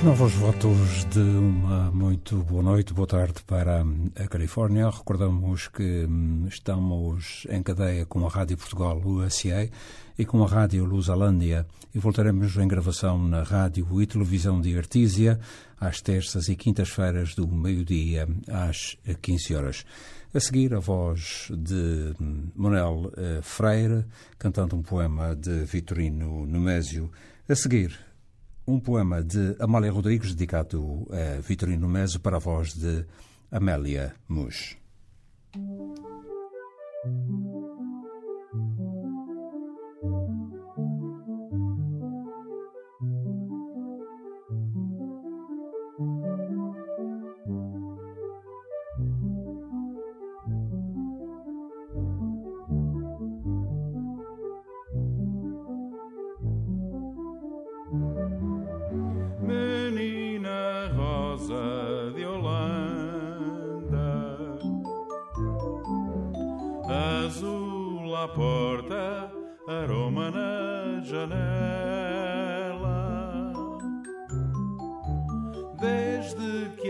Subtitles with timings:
[0.00, 3.84] Renovo os votos de uma muito boa noite, boa tarde para
[4.16, 4.88] a Califórnia.
[4.88, 9.68] Recordamos que hum, estamos em cadeia com a Rádio Portugal USA
[10.18, 15.38] e com a Rádio Lusalândia e voltaremos em gravação na Rádio e Televisão de Artísia
[15.78, 19.84] às terças e quintas-feiras do meio-dia às 15 horas.
[20.32, 22.14] A seguir, a voz de
[22.56, 24.06] Manuel eh, Freire,
[24.38, 27.10] cantando um poema de Vitorino Nemésio.
[27.46, 28.09] A seguir,
[28.70, 33.04] um poema de Amália Rodrigues dedicado a Vitorino Nemésio para a voz de
[33.50, 34.76] Amélia Mus.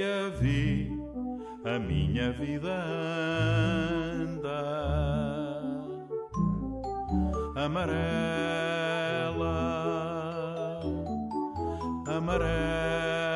[0.01, 0.91] Que a vi,
[1.63, 2.73] a minha vida
[4.25, 4.63] anda
[7.55, 8.81] amarela
[12.07, 13.30] amarela.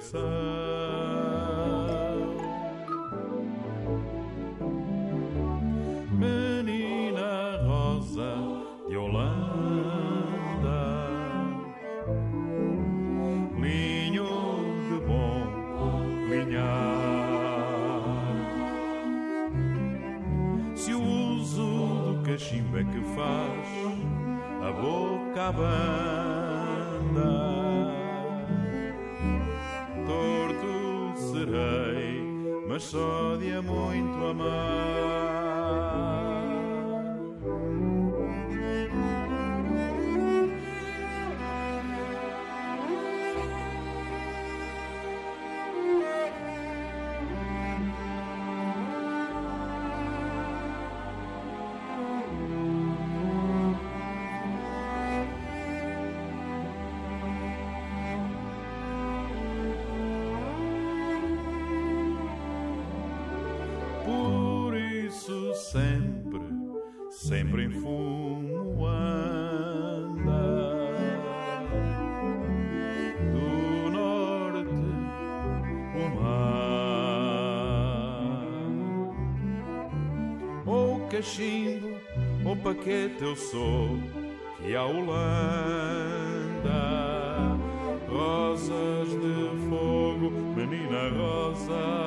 [0.00, 0.30] Multiplicação.
[6.10, 8.34] Menina rosa
[8.88, 10.00] de Holanda,
[13.58, 14.28] linho
[14.88, 15.46] de bom
[16.28, 17.00] linhar.
[20.74, 23.68] Se o uso do cachimbo é que faz
[24.62, 25.52] a boca à
[32.80, 34.99] só de muito amar.
[67.70, 70.42] Fumo anda
[73.32, 74.88] do norte
[75.96, 76.40] o mar.
[80.66, 81.90] Ou cachimbo
[82.44, 83.98] ou paquete eu sou
[84.58, 86.30] que a Holanda.
[88.08, 91.99] Rosas de fogo menina rosa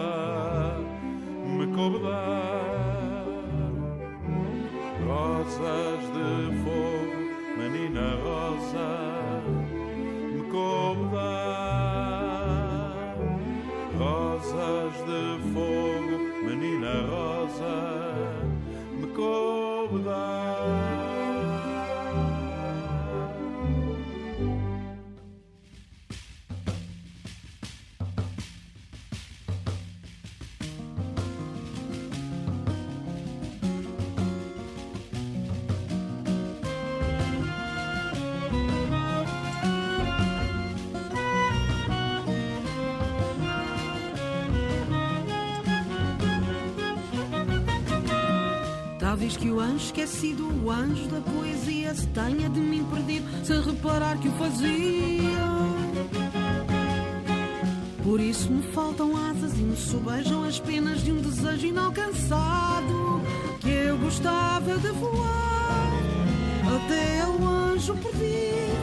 [49.04, 53.62] Talvez que o anjo esquecido, o anjo da poesia, se tenha de mim perdido, sem
[53.62, 55.44] reparar que o fazia.
[58.02, 63.22] Por isso me faltam asas e me sobejam as penas de um desejo inalcançado
[63.60, 65.92] que eu gostava de voar
[66.74, 68.83] até ao anjo perdido.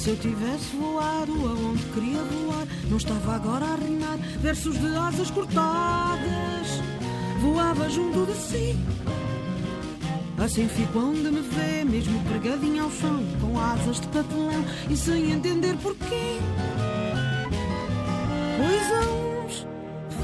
[0.00, 5.30] Se eu tivesse voado aonde queria voar, não estava agora a rimar versos de asas
[5.30, 6.80] cortadas.
[7.42, 8.76] Voava junto de si.
[10.42, 15.32] Assim fico onde me vê, mesmo pregadinho ao chão, com asas de papelão e sem
[15.32, 16.38] entender porquê.
[18.56, 19.66] Pois a uns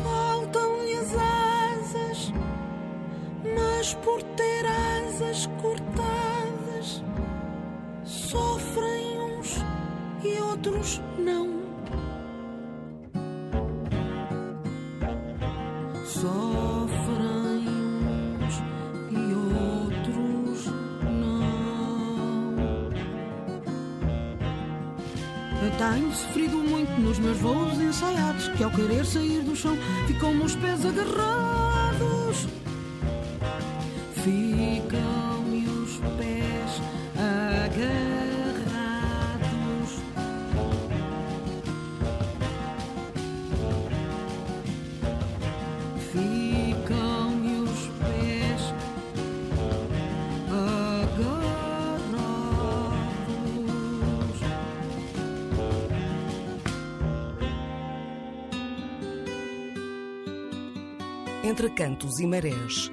[0.03, 2.33] faltam-lhe as asas,
[3.55, 6.16] mas por ter asas cortadas
[10.67, 11.47] outros não.
[16.05, 18.63] Sofrem uns
[19.11, 20.67] e outros
[21.05, 21.47] não.
[25.63, 29.77] Eu tenho sofrido muito nos meus voos ensaiados, que ao querer sair do chão
[30.07, 32.47] ficam-me os pés agarrados.
[34.15, 35.36] Ficam-me
[61.57, 62.91] Entre cantos e marés.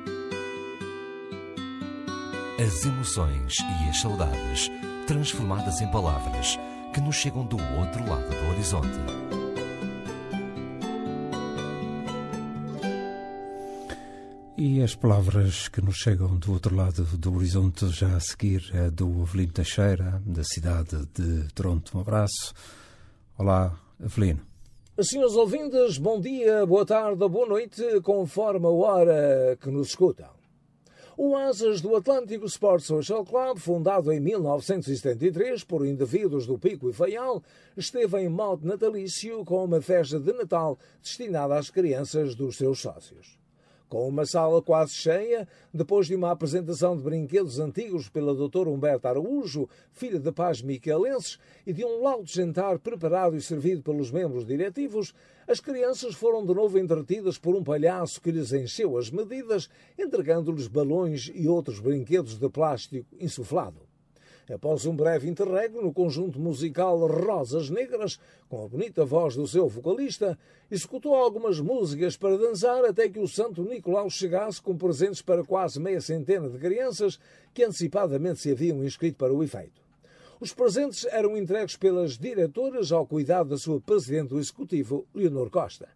[2.57, 4.71] As emoções e as saudades
[5.05, 6.57] transformadas em palavras
[6.93, 8.87] que nos chegam do outro lado do horizonte.
[14.57, 18.89] E as palavras que nos chegam do outro lado do horizonte, já a seguir, é
[18.89, 21.97] do Avelino Teixeira, da cidade de Toronto.
[21.97, 22.53] Um abraço.
[23.37, 24.52] Olá, Avelino.
[25.01, 30.29] Senhores ouvintes, bom dia, boa tarde, boa noite, conforme a hora que nos escutam.
[31.17, 36.93] O Asas do Atlântico Sport Social Club, fundado em 1973 por indivíduos do Pico e
[36.93, 37.41] Faial,
[37.75, 43.42] esteve em modo natalício com uma festa de Natal destinada às crianças dos seus sócios.
[43.93, 49.07] Com uma sala quase cheia, depois de uma apresentação de brinquedos antigos pela doutora Humberto
[49.07, 54.47] Araújo, filha de pais miquelenses, e de um laudo jantar preparado e servido pelos membros
[54.47, 55.13] diretivos,
[55.47, 60.67] as crianças foram de novo entretidas por um palhaço que lhes encheu as medidas, entregando-lhes
[60.67, 63.92] balões e outros brinquedos de plástico insuflado.
[64.51, 68.19] Após um breve interregno no conjunto musical Rosas Negras,
[68.49, 70.37] com a bonita voz do seu vocalista,
[70.69, 75.79] executou algumas músicas para dançar até que o Santo Nicolau chegasse com presentes para quase
[75.79, 77.17] meia centena de crianças
[77.53, 79.81] que antecipadamente se haviam inscrito para o efeito.
[80.41, 85.87] Os presentes eram entregues pelas diretoras ao cuidado da sua presidente do executivo, Leonor Costa.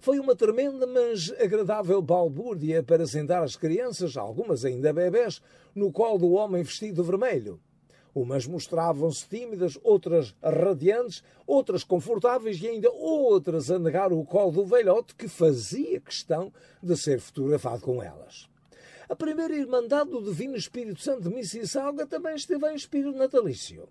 [0.00, 5.40] Foi uma tremenda, mas agradável balbúrdia para sentar as crianças, algumas ainda bebés,
[5.76, 7.60] no colo do homem vestido vermelho.
[8.20, 14.64] Umas mostravam-se tímidas, outras radiantes, outras confortáveis e ainda outras a negar o colo do
[14.64, 16.52] velhote que fazia questão
[16.82, 18.48] de ser fotografado com elas.
[19.08, 23.88] A primeira Irmandade do Divino Espírito Santo de Mississauga também esteve em espírito natalício.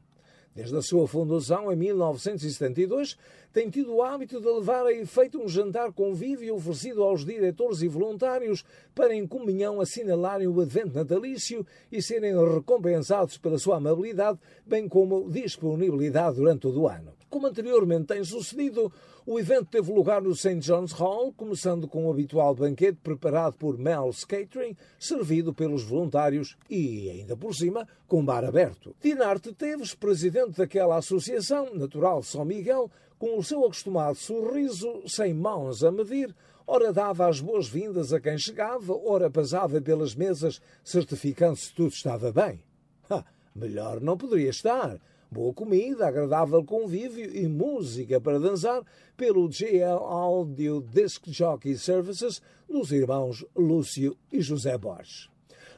[0.57, 3.15] Desde a sua fundação em 1972,
[3.53, 7.87] tem tido o hábito de levar a efeito um jantar convívio oferecido aos diretores e
[7.87, 14.89] voluntários para, em comunhão, assinalarem o advento natalício e serem recompensados pela sua amabilidade, bem
[14.89, 17.13] como disponibilidade durante todo o ano.
[17.29, 18.91] Como anteriormente tem sucedido,
[19.29, 20.59] o evento teve lugar no St.
[20.59, 27.09] John's Hall, começando com o habitual banquete preparado por Mel's Catering, servido pelos voluntários e,
[27.09, 28.95] ainda por cima, com bar aberto.
[29.01, 35.33] Dinarte Teves, presidente daquela associação, natural de São Miguel, com o seu acostumado sorriso, sem
[35.33, 36.33] mãos a medir,
[36.65, 42.63] ora dava as boas-vindas a quem chegava, ora passava pelas mesas, certificando-se tudo estava bem.
[43.09, 44.97] Ha, melhor não poderia estar
[45.29, 48.83] boa comida, agradável convívio e música para dançar
[49.15, 55.29] pelo GL Audio Disc Jockey Services dos irmãos Lúcio e José Borges.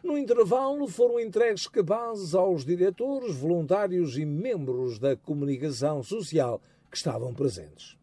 [0.04, 7.34] No intervalo foram entregues cabazes aos diretores, voluntários e membros da comunicação social que estavam
[7.34, 7.98] presentes.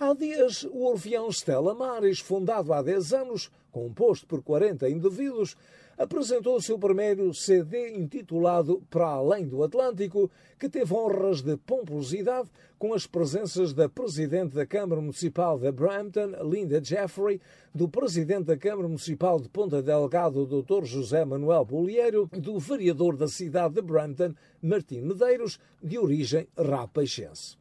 [0.00, 5.56] Há dias, o Orfeão Stella Maris, fundado há 10 anos, composto por 40 indivíduos,
[5.98, 12.48] apresentou o seu primeiro CD intitulado Para Além do Atlântico, que teve honras de pomposidade
[12.78, 17.40] com as presenças da Presidente da Câmara Municipal de Brampton, Linda Jeffrey,
[17.74, 20.84] do Presidente da Câmara Municipal de Ponta Delgado, Dr.
[20.84, 27.58] José Manuel Bolieiro, do Vereador da cidade de Brampton, Martim Medeiros, de origem rapeixense.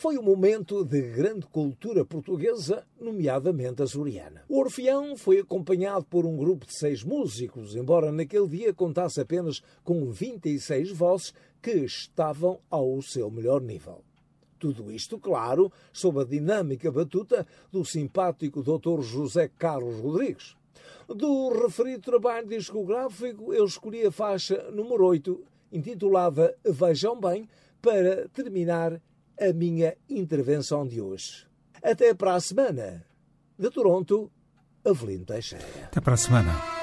[0.00, 4.42] Foi um momento de grande cultura portuguesa, nomeadamente açoriana.
[4.48, 9.60] O Orfeão foi acompanhado por um grupo de seis músicos, embora naquele dia contasse apenas
[9.84, 14.02] com 26 vozes que estavam ao seu melhor nível.
[14.58, 19.02] Tudo isto, claro, sob a dinâmica batuta do simpático Dr.
[19.02, 20.56] José Carlos Rodrigues.
[21.08, 27.46] Do referido trabalho discográfico, eu escolhi a faixa número 8, intitulada Vejam Bem,
[27.82, 28.98] para terminar
[29.40, 31.46] a minha intervenção de hoje.
[31.82, 33.04] Até para a semana.
[33.58, 34.30] De Toronto,
[34.84, 35.64] Avelino Teixeira.
[35.84, 36.79] Até para a semana.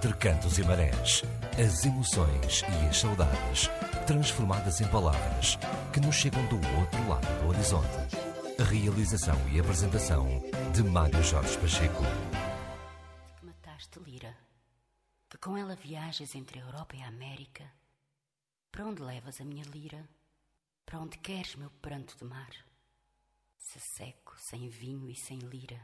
[0.00, 1.22] Entre cantos e marés,
[1.62, 3.68] as emoções e as saudades
[4.06, 5.58] transformadas em palavras
[5.92, 8.16] que nos chegam do outro lado do horizonte.
[8.58, 10.26] A realização e apresentação
[10.72, 12.02] de Mário Jorge Pacheco.
[13.36, 14.34] Que mataste Lira,
[15.28, 17.70] que com ela viajas entre a Europa e a América.
[18.72, 20.08] Para onde levas a minha lira?
[20.86, 22.48] Para onde queres meu pranto de mar?
[23.58, 25.78] Se seco, sem vinho e sem lira,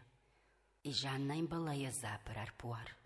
[0.83, 2.97] e já nem baleias há para arpoar.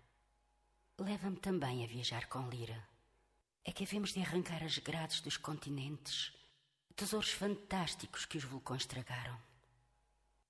[1.01, 2.87] Leva-me também a viajar com Lira.
[3.65, 6.31] É que havemos de arrancar as grades dos continentes,
[6.95, 9.35] tesouros fantásticos que os vulcões tragaram.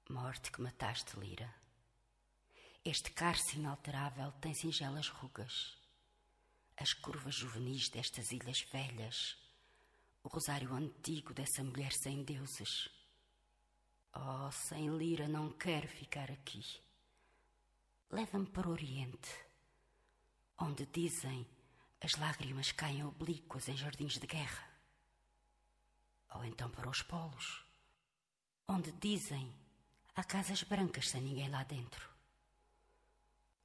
[0.09, 1.55] Morte que mataste, Lira.
[2.83, 5.77] Este cárcere inalterável tem singelas rugas.
[6.75, 9.37] As curvas juvenis destas ilhas velhas,
[10.21, 12.89] o rosário antigo dessa mulher sem deuses.
[14.13, 16.61] Oh, sem Lira não quero ficar aqui.
[18.09, 19.50] Leva-me para o Oriente
[20.61, 21.47] onde dizem
[21.99, 24.69] as lágrimas caem oblíquas em jardins de guerra.
[26.35, 27.65] Ou então para os polos,
[28.67, 29.51] onde dizem
[30.15, 32.07] há casas brancas sem ninguém lá dentro.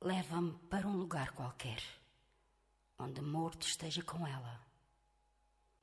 [0.01, 1.83] Leva-me para um lugar qualquer,
[2.99, 4.65] onde morto esteja com ela.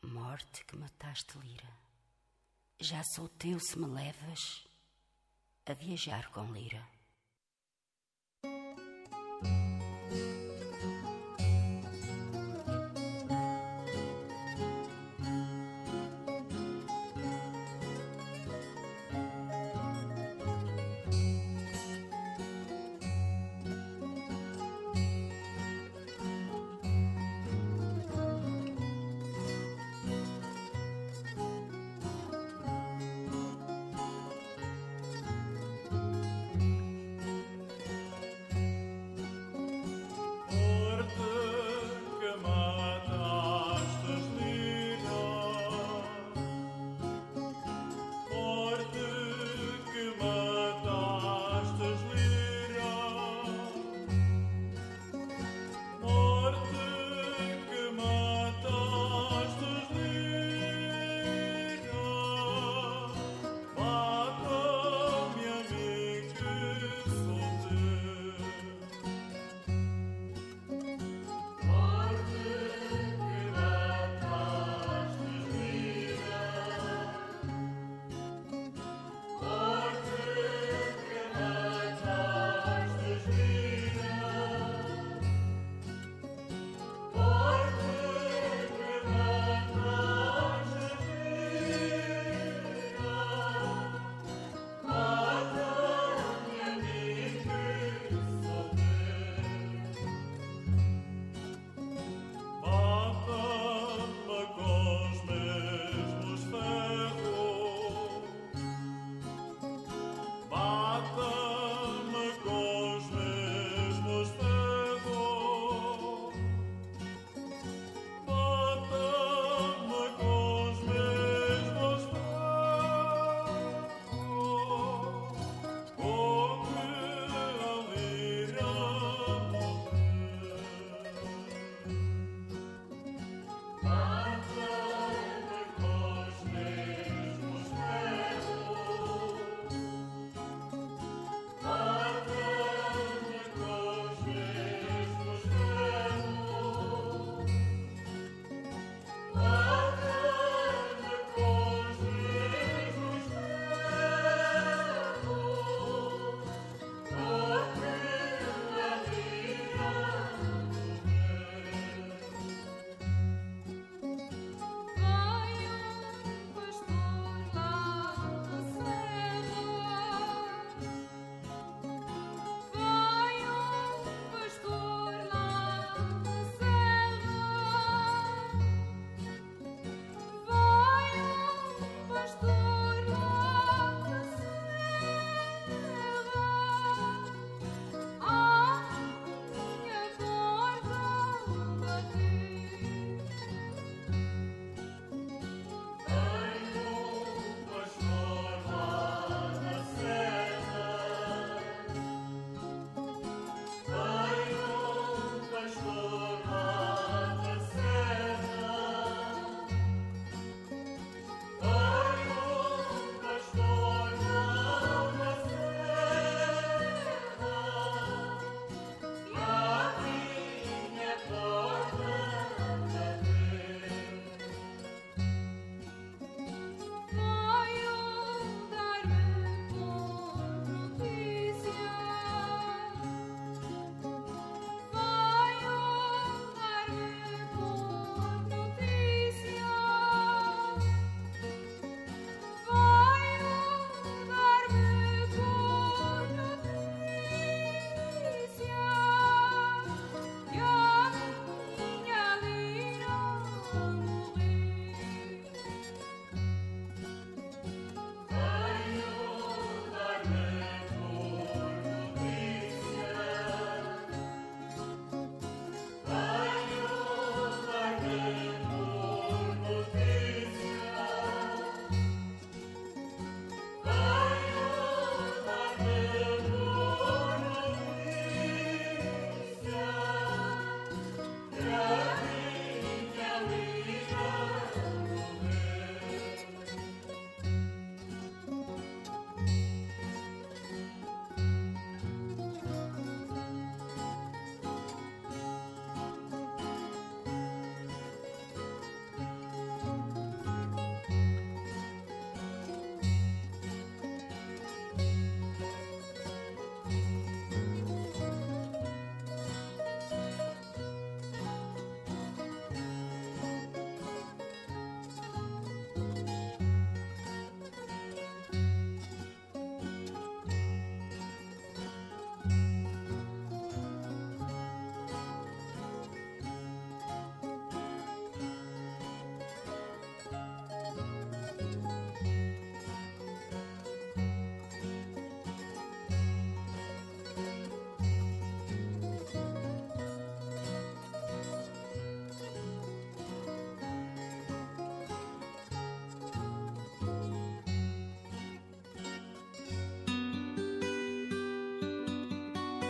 [0.02, 1.78] Morte que mataste, Lira.
[2.80, 4.68] Já sou teu se me levas
[5.66, 6.93] a viajar com Lira.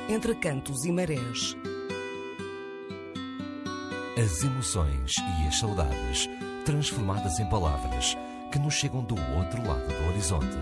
[0.09, 1.55] Entre cantos e marés.
[4.21, 6.29] As emoções e as saudades
[6.65, 8.17] transformadas em palavras
[8.51, 10.57] que nos chegam do outro lado do horizonte.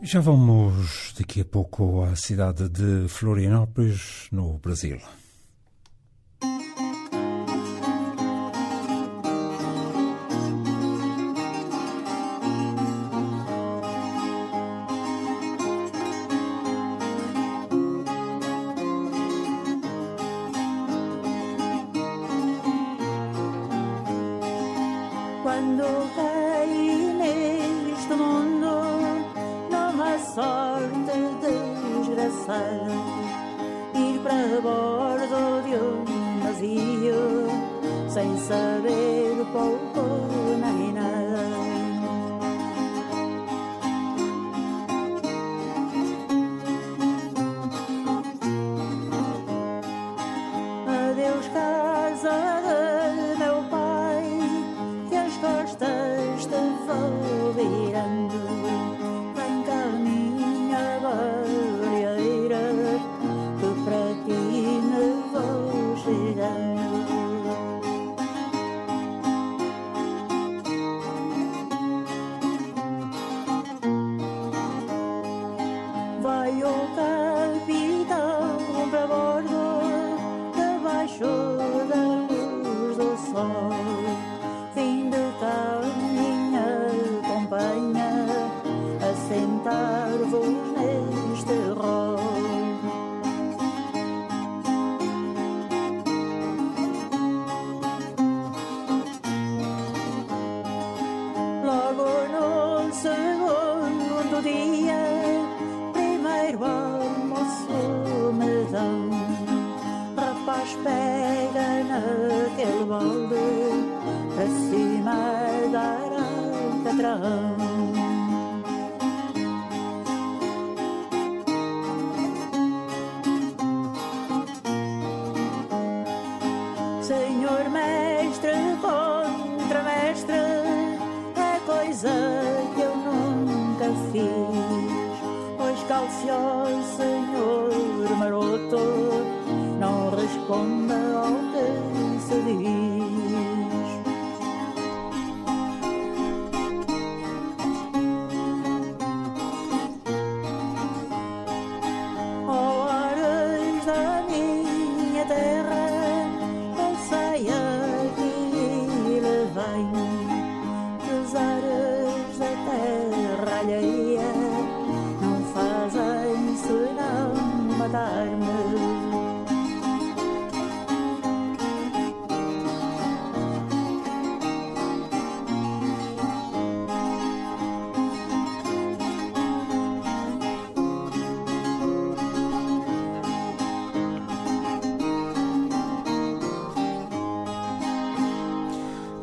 [0.00, 4.98] Já vamos daqui a pouco à cidade de Florianópolis, no Brasil.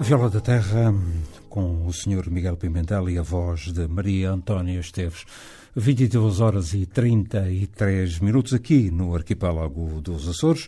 [0.02, 0.92] Viola da Terra,
[1.48, 2.32] com o Sr.
[2.32, 5.26] Miguel Pimentel e a voz de Maria Antónia Esteves.
[5.76, 10.68] 22 horas e 33 minutos aqui no arquipélago dos Açores.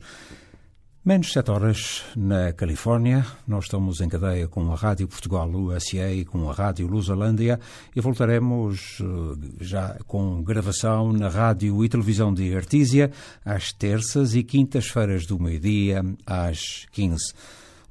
[1.03, 3.25] Menos 7 horas na Califórnia.
[3.47, 7.59] Nós estamos em cadeia com a Rádio Portugal USA e com a Rádio Lusalândia
[7.95, 13.11] e voltaremos eh, já com gravação na Rádio e Televisão de Artísia
[13.43, 17.33] às terças e quintas-feiras do meio-dia às 15.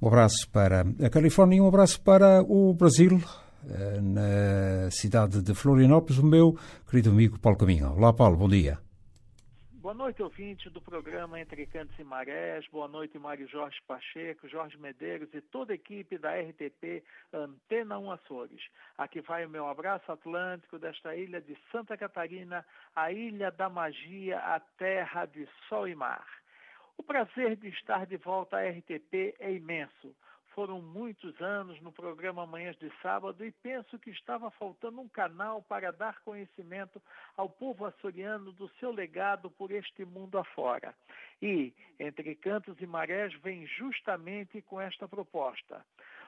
[0.03, 3.21] Um abraço para a Califórnia e um abraço para o Brasil,
[3.71, 6.59] eh, na cidade de Florianópolis, o meu
[6.91, 7.93] querido amigo Paulo Caminho.
[7.93, 8.81] Olá, Paulo, bom dia.
[9.75, 12.67] Boa noite, ouvinte do programa Entre Cantos e Marés.
[12.73, 18.11] Boa noite, Mário Jorge Pacheco, Jorge Medeiros e toda a equipe da RTP Antena 1
[18.11, 18.61] Açores.
[18.99, 24.39] Aqui vai o meu abraço atlântico desta ilha de Santa Catarina, a ilha da magia,
[24.41, 26.42] a terra de sol e mar.
[26.97, 30.15] O prazer de estar de volta à RTP é imenso.
[30.55, 35.63] Foram muitos anos no programa Manhãs de Sábado e penso que estava faltando um canal
[35.63, 37.01] para dar conhecimento
[37.37, 40.95] ao povo açoriano do seu legado por este mundo afora.
[41.41, 45.83] E, entre cantos e marés, vem justamente com esta proposta.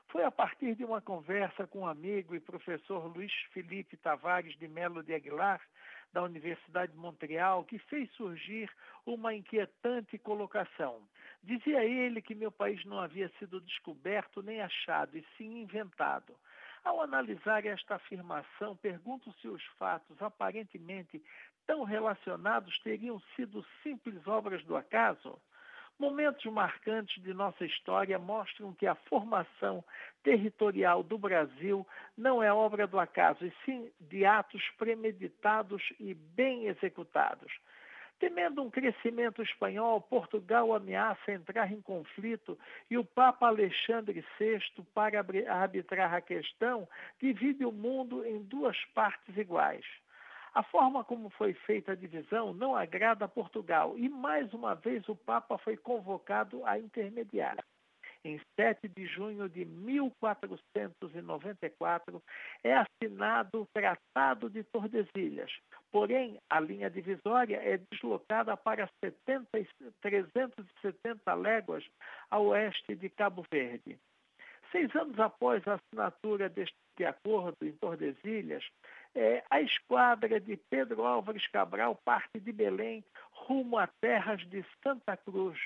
[0.08, 4.68] Foi a partir de uma conversa com um amigo e professor Luiz Felipe Tavares de
[4.68, 5.60] Melo de Aguilar
[6.12, 8.70] da Universidade de Montreal que fez surgir
[9.04, 11.02] uma inquietante colocação.
[11.42, 16.34] Dizia ele que meu país não havia sido descoberto nem achado, e sim inventado.
[16.84, 21.22] Ao analisar esta afirmação, pergunto se os fatos aparentemente
[21.66, 25.40] tão relacionados teriam sido simples obras do acaso?
[25.98, 29.84] Momentos marcantes de nossa história mostram que a formação
[30.24, 36.66] territorial do Brasil não é obra do acaso, e sim de atos premeditados e bem
[36.66, 37.52] executados.
[38.18, 42.58] Temendo um crescimento espanhol, Portugal ameaça entrar em conflito
[42.90, 44.60] e o Papa Alexandre VI,
[44.94, 46.88] para arbitrar a questão,
[47.20, 49.84] divide o mundo em duas partes iguais.
[50.54, 55.08] A forma como foi feita a divisão não agrada a Portugal e, mais uma vez,
[55.08, 57.56] o Papa foi convocado a intermediar.
[58.24, 62.22] Em 7 de junho de 1494,
[62.62, 65.50] é assinado o Tratado de Tordesilhas.
[65.90, 69.48] Porém, a linha divisória é deslocada para 70,
[70.00, 71.84] 370 léguas
[72.30, 73.98] a oeste de Cabo Verde.
[74.72, 78.64] Seis anos após a assinatura deste acordo em Tordesilhas,
[79.14, 85.16] é, a esquadra de Pedro Álvares Cabral parte de Belém rumo a terras de Santa
[85.16, 85.58] Cruz,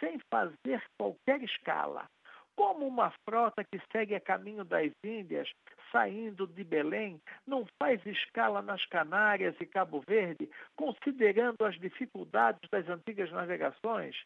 [0.00, 2.08] sem fazer qualquer escala.
[2.56, 5.50] Como uma frota que segue a caminho das Índias,
[5.90, 12.88] saindo de Belém, não faz escala nas Canárias e Cabo Verde, considerando as dificuldades das
[12.88, 14.16] antigas navegações,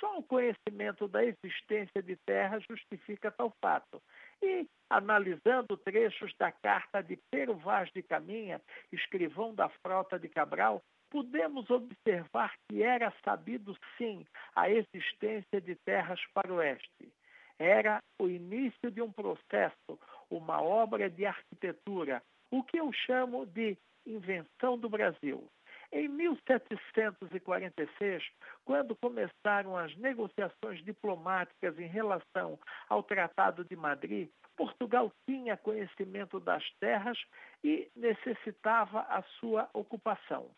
[0.00, 4.02] só o conhecimento da existência de terra justifica tal fato.
[4.42, 8.60] E, analisando trechos da carta de Pero Vaz de Caminha,
[8.92, 16.20] escrivão da frota de Cabral, podemos observar que era sabido sim a existência de terras
[16.34, 17.12] para o oeste.
[17.58, 19.98] Era o início de um processo,
[20.30, 25.48] uma obra de arquitetura, o que eu chamo de invenção do Brasil.
[25.92, 28.24] Em 1746,
[28.64, 36.64] quando começaram as negociações diplomáticas em relação ao Tratado de Madrid, Portugal tinha conhecimento das
[36.80, 37.18] terras
[37.62, 40.50] e necessitava a sua ocupação.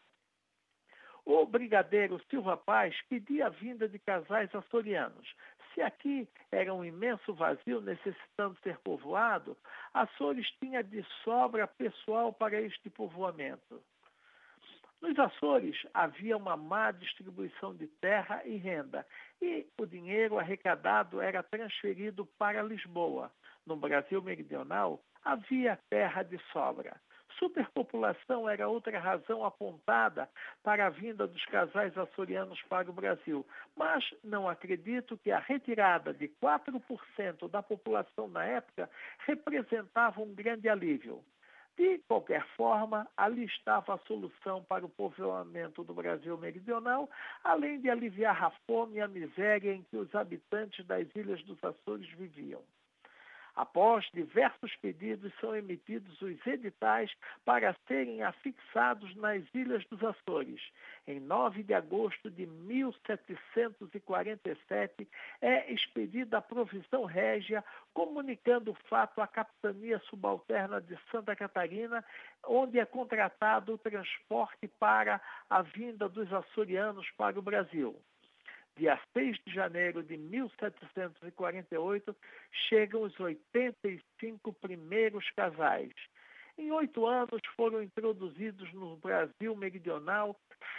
[1.26, 5.35] O brigadeiro Silva Paz pedia a vinda de casais açorianos.
[5.76, 9.54] Se aqui era um imenso vazio necessitando ser povoado,
[9.92, 13.82] Açores tinha de sobra pessoal para este povoamento.
[15.02, 19.06] Nos Açores havia uma má distribuição de terra e renda,
[19.42, 23.30] e o dinheiro arrecadado era transferido para Lisboa.
[23.66, 26.98] No Brasil meridional havia terra de sobra.
[27.38, 30.29] Superpopulação era outra razão apontada
[30.62, 33.46] para a vinda dos casais açorianos para o Brasil,
[33.77, 38.88] mas não acredito que a retirada de 4% da população na época
[39.27, 41.22] representava um grande alívio.
[41.77, 47.09] De qualquer forma, ali estava a solução para o povoamento do Brasil meridional,
[47.44, 51.62] além de aliviar a fome e a miséria em que os habitantes das ilhas dos
[51.62, 52.62] Açores viviam.
[53.57, 57.11] Após diversos pedidos, são emitidos os editais
[57.42, 60.61] para serem afixados nas Ilhas dos Açores.
[61.07, 65.09] Em 9 de agosto de 1747,
[65.40, 67.64] é expedida a provisão régia
[67.95, 72.05] comunicando o fato à Capitania Subalterna de Santa Catarina,
[72.47, 77.99] onde é contratado o transporte para a vinda dos açorianos para o Brasil
[78.76, 82.16] dia 6 de janeiro de 1748,
[82.68, 85.92] chegam os 85 primeiros casais.
[86.58, 90.36] Em oito anos foram introduzidos no Brasil meridional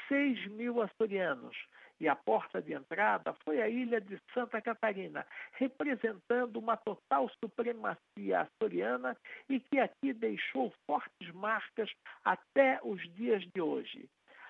[0.08, 1.56] 6 mil açorianos,
[2.00, 8.42] e a porta de entrada foi a ilha de Santa Catarina, representando uma total supremacia
[8.42, 9.18] açoriana
[9.50, 11.92] e que aqui deixou fortes marcas
[12.24, 14.08] até os dias de hoje.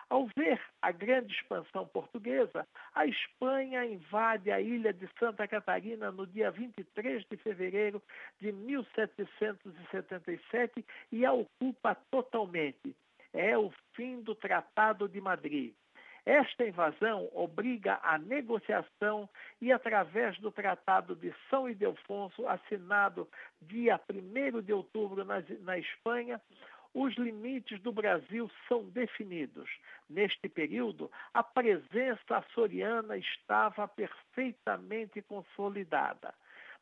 [0.09, 2.65] Ao ver a grande expansão portuguesa,
[2.95, 8.01] a Espanha invade a ilha de Santa Catarina no dia 23 de fevereiro
[8.39, 12.95] de 1777 e a ocupa totalmente.
[13.33, 15.73] É o fim do Tratado de Madrid.
[16.25, 19.29] Esta invasão obriga a negociação
[19.61, 23.29] e, através do Tratado de São Ildefonso, assinado
[23.61, 26.41] dia 1 de outubro na, na Espanha,
[26.97, 29.69] os limites do Brasil são definidos.
[30.09, 36.33] Neste período, a presença açoriana estava perfeitamente consolidada.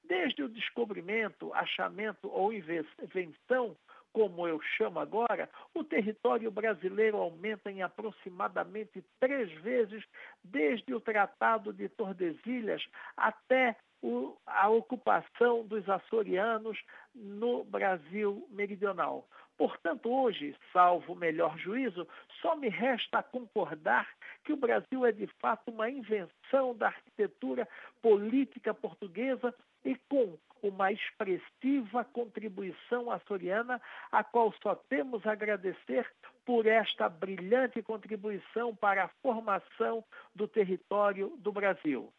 [0.06, 3.75] Desde o descobrimento, achamento ou invenção,
[4.13, 10.01] como eu chamo agora, o território brasileiro aumenta em aproximadamente três vezes
[10.41, 12.82] desde o Tratado de Tordesilhas
[13.17, 16.80] até o, a ocupação dos açorianos
[17.13, 19.28] no Brasil meridional.
[19.58, 22.08] Portanto, hoje, salvo melhor juízo,
[22.41, 24.08] só me resta concordar
[24.44, 27.68] que o Brasil é de fato uma invenção da arquitetura
[28.02, 36.12] política portuguesa e com uma expressiva contribuição açoriana, a qual só temos a agradecer
[36.44, 42.12] por esta brilhante contribuição para a formação do território do Brasil.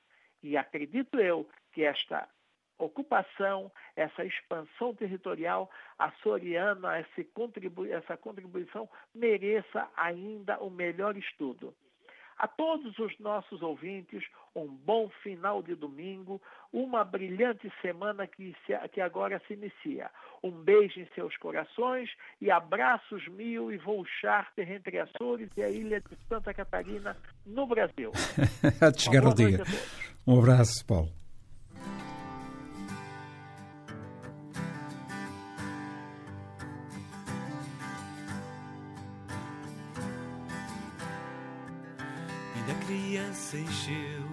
[0.42, 2.28] E acredito eu que esta
[2.78, 11.74] ocupação, essa expansão territorial açoriana, essa, contribui essa contribuição mereça ainda o melhor estudo.
[12.38, 14.22] A todos os nossos ouvintes,
[14.54, 20.10] um bom final de domingo, uma brilhante semana que, se, que agora se inicia.
[20.42, 25.70] Um beijo em seus corações e abraços mil e voo charter entre Açores e a
[25.70, 28.12] ilha de Santa Catarina, no Brasil.
[28.94, 29.62] te chegar ao dia.
[30.26, 31.15] Um abraço, Paulo.
[43.56, 44.26] Criança encheu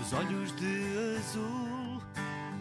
[0.00, 2.02] os olhos de azul,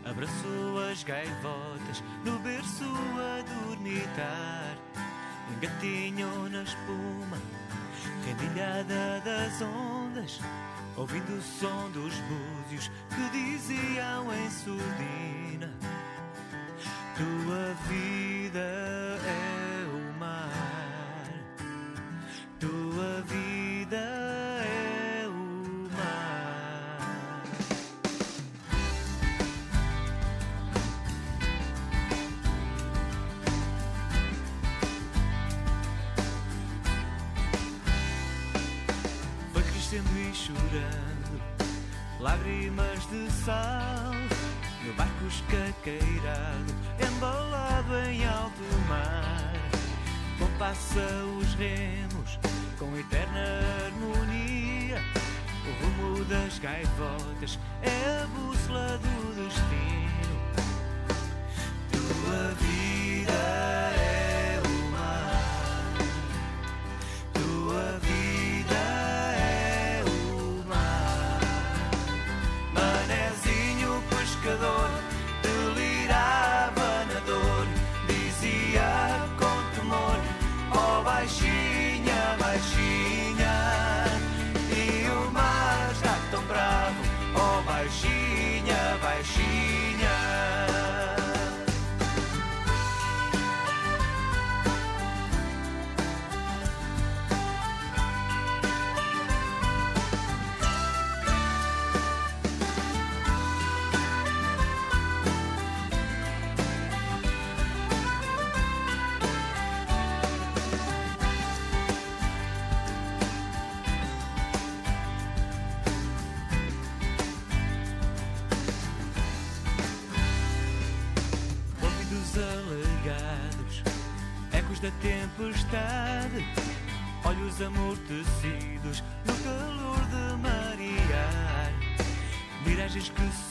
[0.03, 4.77] abraçou as gaivotas no berço a dormitar,
[5.55, 7.37] engatinhou na espuma,
[8.25, 10.39] rendilhada das ondas,
[10.97, 15.73] ouvindo o som dos búzios que diziam em surdina:
[17.15, 18.98] Tua vida
[42.19, 44.13] lágrimas de sal,
[44.85, 49.53] no barco escaqueirado, embalado em alto mar.
[50.37, 51.01] Compassa
[51.39, 52.39] os remos
[52.77, 55.01] com eterna harmonia.
[55.65, 60.39] O rumo das gaivotas é a bússola do destino.
[61.91, 62.78] Tua vida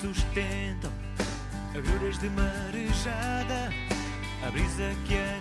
[0.00, 0.92] sustentam.
[1.74, 3.70] Agruras de marejada,
[4.46, 5.37] a brisa que anuncia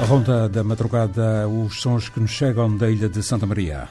[0.00, 3.86] A ronda da madrugada, os sons que nos chegam da ilha de Santa Maria.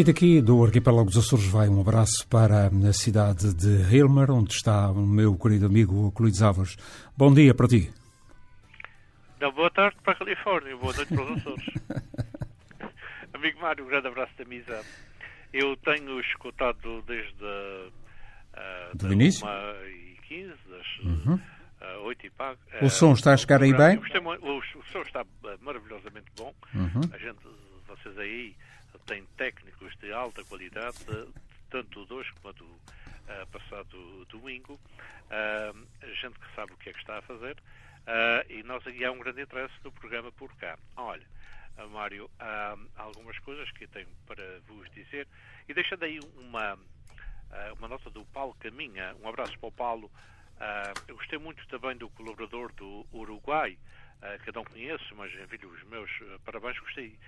[0.00, 4.54] E daqui do Arquipélago dos Açores vai um abraço para a cidade de Hilmer, onde
[4.54, 6.74] está o meu querido amigo Luís Álvares.
[7.14, 7.92] Bom dia para ti.
[9.38, 11.66] Não, boa tarde para a Califórnia, boa noite para os Açores.
[13.34, 14.88] amigo Mário, um grande abraço da amizade.
[15.52, 19.46] Eu tenho escutado desde uh, do início?
[19.46, 19.50] 1
[19.86, 21.34] e 15, das Uhum.
[21.34, 22.58] uh, 8 e pago.
[22.80, 23.98] O som está a chegar aí bem?
[23.98, 26.54] O, o som está uh, maravilhosamente bom.
[26.74, 27.02] Uhum.
[27.12, 27.40] A gente,
[27.86, 28.56] vocês aí
[29.06, 30.98] têm técnicos de alta qualidade,
[31.70, 34.78] tanto de hoje como do uh, passado domingo.
[35.30, 35.86] Uh,
[36.20, 37.56] gente que sabe o que é que está a fazer.
[38.00, 40.76] Uh, e nós aqui há um grande interesse no programa por cá.
[40.96, 41.26] Olha,
[41.90, 45.28] Mário, há algumas coisas que tenho para vos dizer.
[45.68, 49.14] E deixa daí uma, uh, uma nota do Paulo Caminha.
[49.22, 50.10] Um abraço para o Paulo.
[51.06, 53.78] eu gostei muito também do colaborador do Uruguai,
[54.42, 56.10] que eu não conheço, mas envio os meus
[56.44, 56.78] parabéns.
[56.80, 57.18] Gostei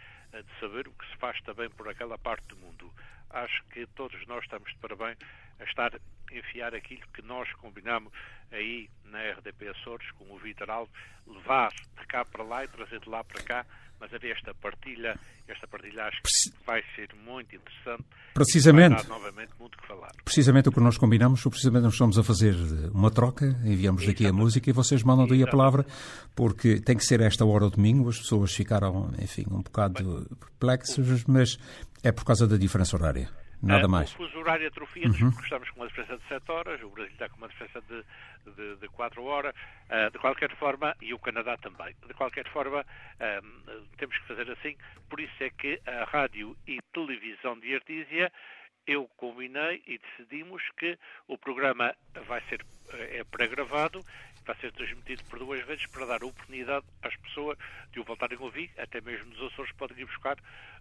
[0.41, 2.91] de saber o que se faz também por aquela parte do mundo.
[3.33, 5.19] Acho que todos nós estamos de parabéns
[5.59, 8.13] a estar a enfiar aquilo que nós combinamos
[8.51, 10.93] aí na RDP Açores com o Vitor Alves,
[11.27, 13.67] levar de cá para lá e trazer de lá para cá,
[14.01, 15.17] mas haver esta partilha,
[15.47, 18.05] esta partilha acho que vai ser muito interessante.
[18.35, 19.07] Precisamente.
[19.07, 20.11] Novamente muito que falar.
[20.25, 22.55] Precisamente o que nós combinamos, precisamente nós estamos a fazer
[22.93, 25.87] uma troca, enviamos daqui a música e vocês mandam daí a palavra,
[26.35, 31.25] porque tem que ser esta hora ao domingo, as pessoas ficaram, enfim, um bocado perplexas,
[31.25, 31.57] mas
[32.03, 33.29] é por causa da diferença horária.
[33.63, 34.13] Nada uh, mais.
[34.13, 35.31] O fuso horário atrofia-nos, uhum.
[35.31, 38.53] porque estamos com uma diferença de 7 horas, o Brasil está com uma diferença de,
[38.57, 41.95] de, de 4 horas, uh, de qualquer forma, e o Canadá também.
[42.07, 44.77] De qualquer forma, uh, temos que fazer assim,
[45.09, 48.33] por isso é que a rádio e televisão de Artísia,
[48.85, 50.99] eu combinei e decidimos que
[51.29, 51.95] o programa
[52.27, 54.05] vai ser é pré-gravado,
[54.45, 57.59] vai ser transmitido por duas vezes para dar oportunidade às pessoas
[57.91, 60.37] de o voltarem a ouvir, até mesmo nos Açores podem ir buscar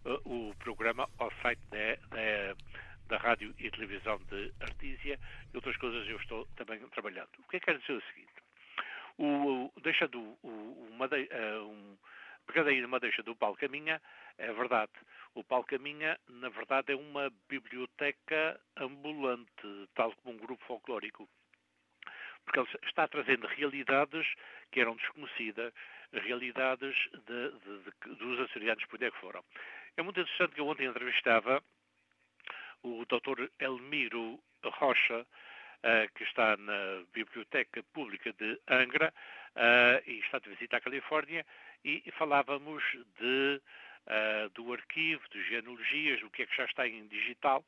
[0.06, 2.56] uh, o programa ao site da, da,
[3.08, 5.20] da, Rádio e Televisão de Artísia
[5.54, 7.30] e outras coisas eu estou também trabalhando.
[7.40, 8.34] O que é que quer dizer o seguinte?
[9.18, 11.98] O, o deixando o, uma uh, um,
[12.48, 14.02] pegando aí numa deixa do Paulo Caminha,
[14.38, 14.92] é verdade.
[15.34, 21.30] O Paulo Caminha, na verdade, é uma biblioteca ambulante, tal como um grupo folclórico
[22.46, 24.28] porque ele está trazendo realidades
[24.72, 25.74] que eram desconhecidas,
[26.14, 29.44] realidades de, de, de, dos açorianos por onde é que foram.
[29.98, 31.64] É muito interessante que eu ontem entrevistava
[32.84, 33.48] o Dr.
[33.60, 39.14] Elmiro Rocha, uh, que está na Biblioteca Pública de Angra
[39.56, 41.46] uh, e está de visita à Califórnia,
[41.84, 42.84] e, falávamos
[43.20, 43.62] de,
[44.08, 47.64] uh, do arquivo, de genealogias, do que é que já está em digital,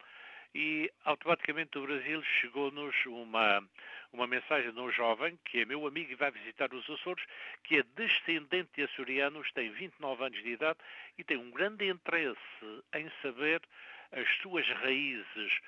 [0.55, 3.63] e automaticamente do Brasil chegou-nos uma,
[4.11, 7.25] uma mensagem de um jovem que é meu amigo e vai visitar os Açores,
[7.63, 10.79] que é descendente de açorianos, tem 29 anos de idade
[11.17, 12.37] e tem um grande interesse
[12.95, 13.61] em saber
[14.11, 15.59] as suas raízes.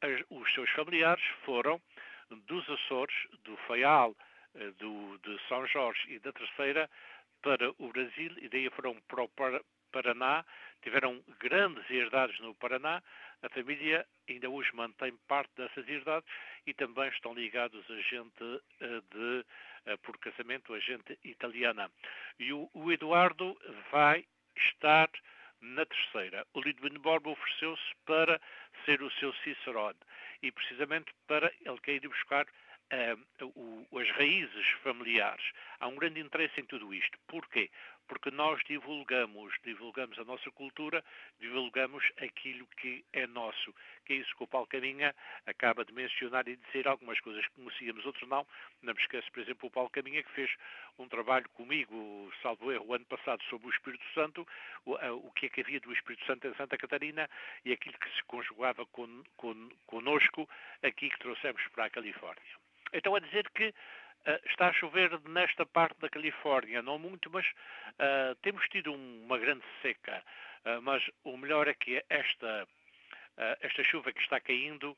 [0.00, 1.80] As, os seus familiares foram
[2.30, 3.14] dos Açores,
[3.44, 4.16] do Faial,
[4.54, 6.88] eh, do, de São Jorge e da Terceira
[7.42, 9.28] para o Brasil e daí foram para o
[9.94, 10.44] Paraná,
[10.82, 13.00] tiveram grandes herdades no Paraná,
[13.42, 16.28] a família ainda hoje mantém parte dessas herdades
[16.66, 19.46] e também estão ligados a gente eh, de,
[19.86, 21.88] eh, por casamento, a gente italiana.
[22.40, 23.56] E o, o Eduardo
[23.92, 24.26] vai
[24.56, 25.08] estar
[25.60, 26.44] na terceira.
[26.54, 28.40] O Lidwin Borba ofereceu-se para
[28.84, 29.98] ser o seu Cicerone
[30.42, 35.44] e precisamente para ele querer buscar uh, o, as raízes familiares.
[35.80, 37.18] Há um grande interesse em tudo isto.
[37.26, 37.70] Porquê?
[38.06, 41.04] Porque nós divulgamos, divulgamos a nossa cultura,
[41.40, 43.74] divulgamos aquilo que é nosso.
[44.04, 45.14] Que é isso que o Paulo Caminha
[45.46, 48.46] acaba de mencionar e dizer algumas coisas que conhecíamos, outras não.
[48.82, 50.50] Não me esqueço, por exemplo, o Paulo Caminha que fez
[50.98, 54.46] um trabalho comigo, salvo erro, o ano passado, sobre o Espírito Santo,
[54.84, 57.28] o, o que é que havia do Espírito Santo em Santa Catarina
[57.64, 60.48] e aquilo que se conjugava con, con, conosco
[60.82, 62.64] aqui que trouxemos para a Califórnia.
[62.92, 63.74] Então, a dizer que
[64.46, 69.38] está a chover nesta parte da Califórnia, não muito, mas uh, temos tido um, uma
[69.38, 70.22] grande seca.
[70.64, 72.66] Uh, mas o melhor é que esta,
[73.60, 74.96] esta chuva que está caindo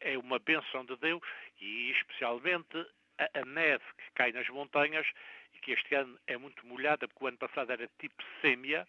[0.00, 1.22] é uma benção de Deus
[1.58, 2.76] e, especialmente,
[3.16, 5.06] a, a, neve que cai nas montanhas
[5.54, 8.86] e que este ano é muito molhada, porque o ano passado era tipo sêmia,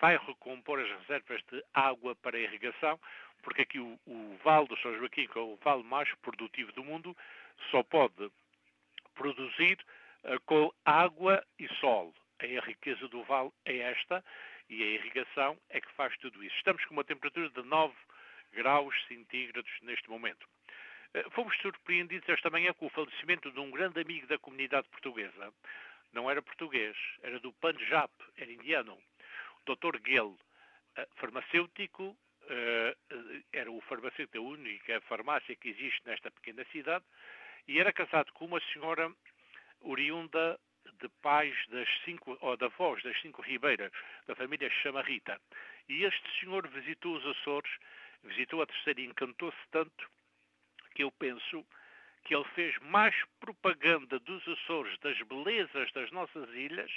[0.00, 2.98] vai recompor as reservas de água para irrigação
[3.46, 6.82] porque aqui o, o Vale do São Joaquim, que é o vale mais produtivo do
[6.82, 7.16] mundo,
[7.70, 8.30] só pode
[9.14, 9.78] produzir
[10.24, 12.14] uh, com água e sol.
[12.38, 14.22] A riqueza do vale é esta
[14.68, 16.54] e a irrigação é que faz tudo isso.
[16.56, 17.94] Estamos com uma temperatura de 9
[18.52, 20.46] graus centígrados neste momento.
[21.14, 25.52] Uh, fomos surpreendidos esta manhã com o falecimento de um grande amigo da comunidade portuguesa.
[26.12, 28.96] Não era português, era do Punjab, era indiano.
[29.66, 29.98] O Dr.
[30.06, 30.38] Gill,
[31.16, 32.16] farmacêutico,
[33.52, 37.04] era o farmacêutico, a única farmácia que existe nesta pequena cidade,
[37.68, 39.12] e era casado com uma senhora
[39.80, 40.58] oriunda
[41.00, 43.90] de pais das cinco, ou da voz das cinco ribeiras,
[44.26, 45.40] da família Chamarrita.
[45.88, 47.70] E este senhor visitou os Açores,
[48.22, 50.10] visitou a terceira e encantou-se tanto
[50.94, 51.64] que eu penso
[52.24, 56.90] que ele fez mais propaganda dos Açores, das belezas das nossas ilhas,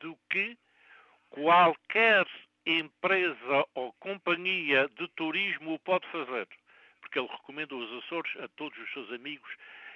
[0.00, 0.58] do que
[1.30, 2.26] qualquer
[2.66, 6.46] empresa ou companhia de turismo o pode fazer.
[7.00, 9.50] Porque ele recomenda os Açores a todos os seus amigos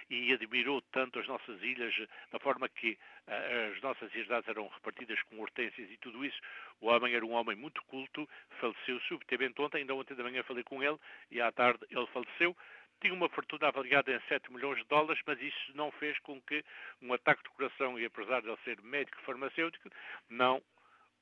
[0.09, 1.95] e admirou tanto as nossas ilhas,
[2.31, 2.93] da forma que
[3.27, 6.41] uh, as nossas herdades eram repartidas com hortênsias e tudo isso.
[6.81, 8.29] O homem era um homem muito culto,
[8.61, 10.99] faleceu subitamente ontem, ainda ontem da manhã falei com ele
[11.31, 12.57] e à tarde ele faleceu.
[13.01, 16.65] Tinha uma fortuna avaliada em 7 milhões de dólares, mas isso não fez com que
[17.03, 19.91] um ataque de coração, e apesar de ele ser médico farmacêutico,
[20.31, 20.63] não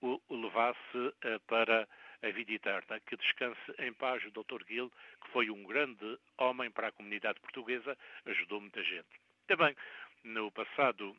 [0.01, 1.89] o levasse uh, para
[2.25, 3.01] a vida eterna.
[3.01, 4.64] Que descanse em paz o Dr.
[4.66, 4.91] Gil,
[5.22, 7.97] que foi um grande homem para a comunidade portuguesa,
[8.27, 9.09] ajudou muita gente.
[9.47, 9.77] Também,
[10.25, 11.14] no passado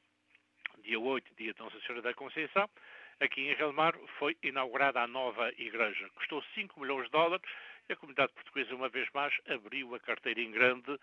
[0.84, 2.70] dia 8, dia de Nossa Senhora da Conceição,
[3.20, 6.10] aqui em Relmar foi inaugurada a nova igreja.
[6.16, 7.46] Custou 5 milhões de dólares
[7.88, 11.00] e a comunidade portuguesa, uma vez mais, abriu a carteira em grande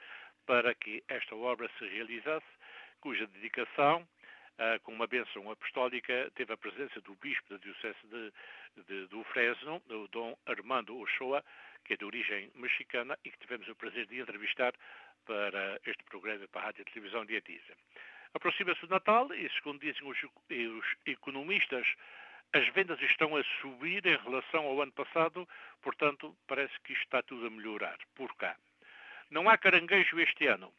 [0.46, 2.46] para que esta obra se realizasse,
[3.00, 4.06] cuja dedicação
[4.58, 8.32] uh, com uma bênção apostólica, teve a presença do bispo da Diocese de,
[8.84, 11.44] de, do Fresno, o Dom Armando Ochoa,
[11.84, 14.72] que é de origem mexicana e que tivemos o prazer de entrevistar
[15.24, 17.74] para este programa para a Rádio e Televisão de Atiza.
[18.34, 21.86] Aproxima-se o Natal e, segundo dizem os, os economistas,
[22.52, 25.48] as vendas estão a subir em relação ao ano passado,
[25.80, 28.56] portanto, parece que isto está tudo a melhorar por cá.
[29.30, 30.72] Não há caranguejo este ano,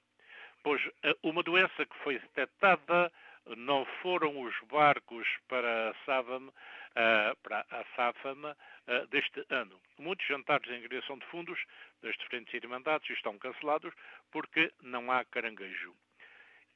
[0.61, 3.11] pois eh, uma doença que foi detectada
[3.57, 8.55] não foram os barcos para a Sávam, uh, para a Sáfama
[8.87, 9.79] uh, deste ano.
[9.97, 11.59] Muitos jantares em criação de fundos
[12.01, 13.93] das diferentes irmandades estão cancelados
[14.31, 15.93] porque não há caranguejo.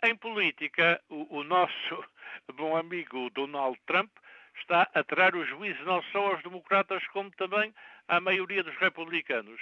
[0.04, 2.06] Em política, o, o nosso
[2.54, 4.12] bom amigo Donald Trump
[4.60, 7.74] está a tirar o juízo não só aos democratas, como também
[8.08, 9.62] à maioria dos republicanos.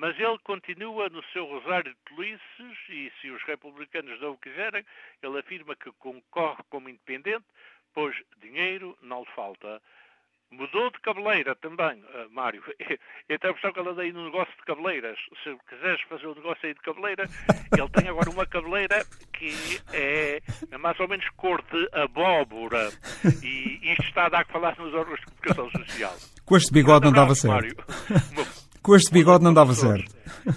[0.00, 4.82] Mas ele continua no seu rosário de tolices e, se os republicanos não o quiserem,
[5.22, 7.44] ele afirma que concorre como independente,
[7.92, 9.78] pois dinheiro não lhe falta.
[10.50, 12.64] Mudou de cabeleira também, uh, Mário.
[13.28, 15.18] A impressão que ela anda aí no negócio de cabeleiras.
[15.44, 17.24] Se quiseres fazer um negócio aí de cabeleira,
[17.76, 19.52] ele tem agora uma cabeleira que
[19.92, 20.40] é
[20.78, 22.88] mais ou menos cor de abóbora.
[23.44, 26.16] E isto está a dar que falar nos órgãos de comunicação social.
[26.46, 27.52] Com este bigode não dava certo.
[27.52, 27.76] Mário.
[28.82, 30.10] Com este bigode não dava certo.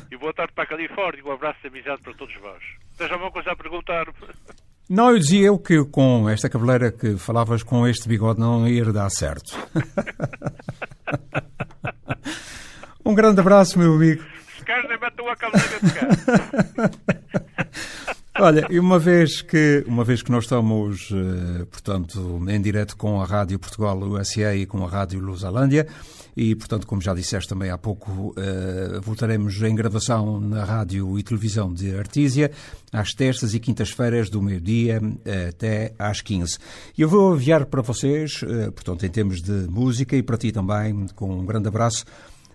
[0.09, 1.21] E boa tarde para a Califórnia.
[1.25, 2.63] Um abraço de amizade para todos vós.
[2.97, 4.05] Tens alguma coisa a perguntar?
[4.89, 8.85] Não, eu dizia eu que com esta cabeleira que falavas com este bigode não ia
[8.85, 9.57] dar certo.
[13.03, 14.23] um grande abraço, meu amigo.
[14.57, 16.07] Se queres, mete a cabeleira de cá.
[18.39, 23.21] Olha, e uma vez que, uma vez que nós estamos, eh, portanto, em direto com
[23.21, 25.87] a Rádio Portugal USA e com a Rádio Lusalândia,
[26.35, 31.23] e, portanto, como já disseste também há pouco, uh, voltaremos em gravação na rádio e
[31.23, 32.51] televisão de Artísia,
[32.91, 35.01] às terças e quintas-feiras, do meio-dia
[35.49, 36.57] até às 15.
[36.97, 40.51] E eu vou enviar para vocês, uh, portanto, em termos de música e para ti
[40.51, 42.05] também, com um grande abraço,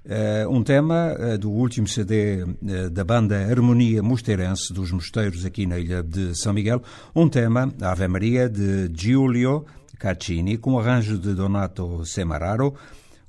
[0.08, 5.66] Uh, um tema uh, do último CD uh, da banda Harmonia Mosteirense, dos Mosteiros aqui
[5.66, 6.82] na ilha de São Miguel,
[7.14, 9.66] um tema, Ave Maria, de Giulio
[9.98, 12.74] Caccini, com arranjo de Donato Semararo,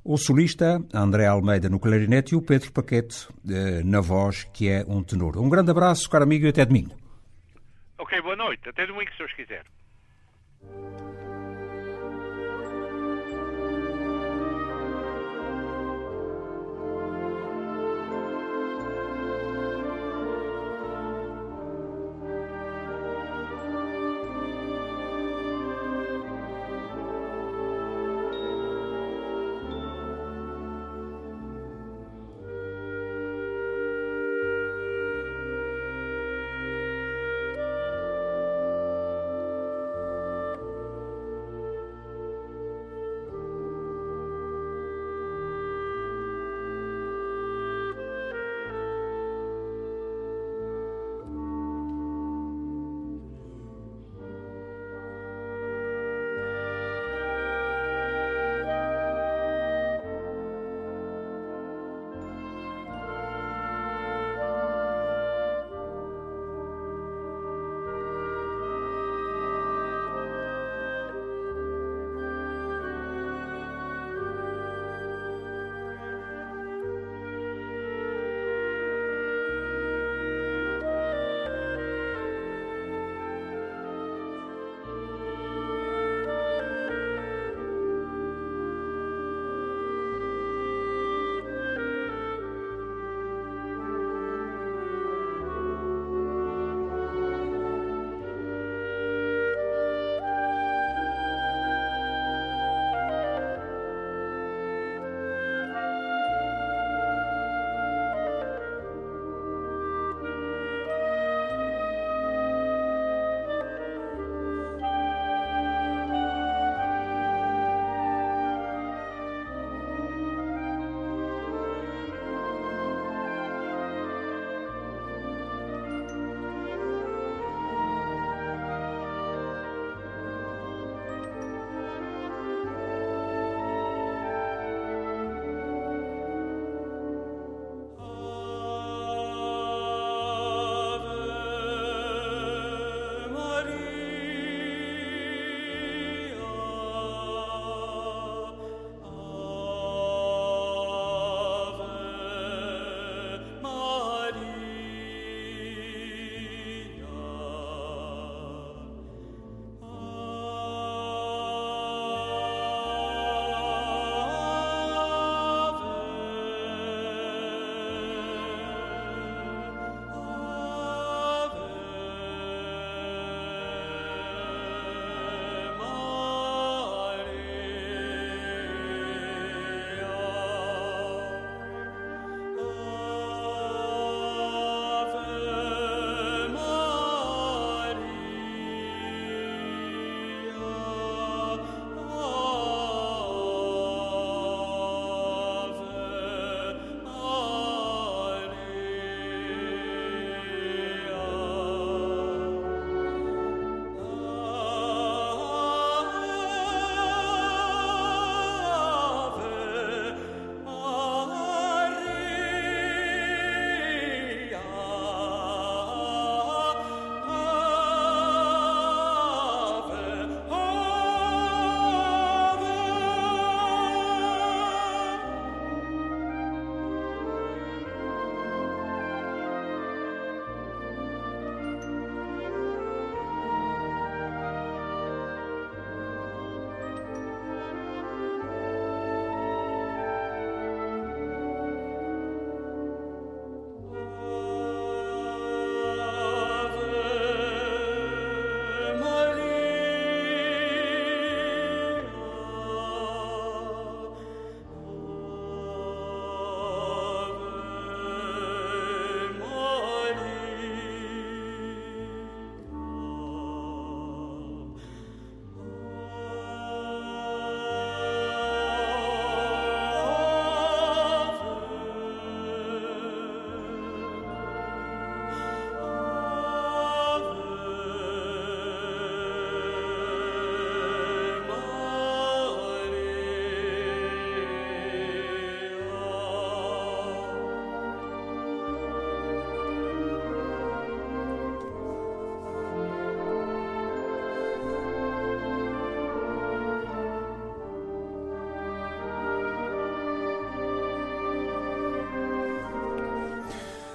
[0.10, 4.84] o solista André Almeida no clarinete e o Pedro Paquete eh, na voz, que é
[4.88, 5.38] um tenor.
[5.38, 6.96] Um grande abraço, caro amigo, e até domingo.
[7.96, 8.68] Ok, boa noite.
[8.68, 9.64] Até domingo, se Deus quiser.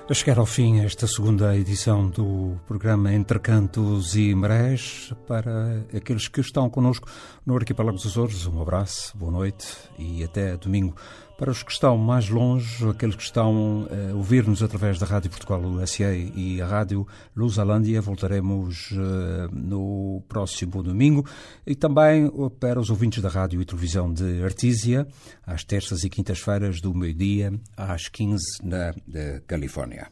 [0.07, 6.29] A chegar ao fim esta segunda edição do programa Entre Cantos e Marés, para aqueles
[6.29, 7.09] que estão connosco
[7.47, 9.67] no Arquipélago dos Açores, um abraço, boa noite
[9.99, 10.95] e até domingo.
[11.37, 15.61] Para os que estão mais longe, aqueles que estão a ouvir-nos através da Rádio Portugal
[15.61, 17.05] USA e a Rádio
[17.35, 21.27] Lusalândia, voltaremos uh, no próximo domingo.
[21.67, 22.31] E também
[22.61, 25.09] para os ouvintes da Rádio e Televisão de Artísia,
[25.45, 28.95] às terças e quintas-feiras, do meio-dia às 15 na
[29.45, 30.07] Califórnia.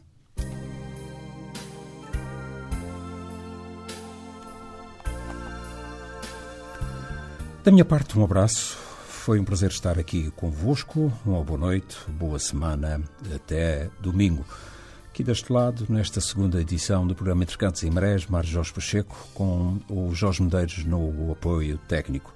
[7.63, 8.82] Da minha parte, um abraço
[9.23, 11.09] foi um prazer estar aqui convosco.
[11.25, 13.01] Uma boa noite, boa semana,
[13.33, 14.45] até domingo.
[15.07, 19.15] Aqui deste lado, nesta segunda edição do programa Entre Cantos e Marés, Mário Jorge Pacheco,
[19.33, 22.33] com o Jorge Medeiros no apoio técnico.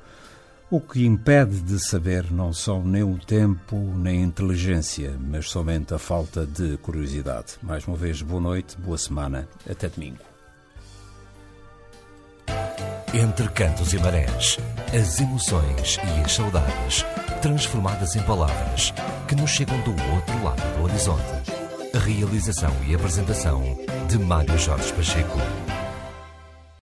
[0.71, 5.93] O que impede de saber não são nem o tempo nem a inteligência, mas somente
[5.93, 7.55] a falta de curiosidade.
[7.61, 10.19] Mais uma vez, boa noite, boa semana, até domingo.
[13.19, 14.59] Entre cantos e marés,
[14.93, 17.03] as emoções e as saudades,
[17.41, 18.93] transformadas em palavras
[19.27, 21.51] que nos chegam do outro lado do horizonte.
[21.95, 23.75] A realização e apresentação
[24.07, 25.39] de Mário Jorge Pacheco.